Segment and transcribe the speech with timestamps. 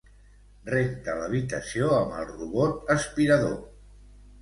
[0.69, 3.59] Renta l'habitació amb el robot aspirador.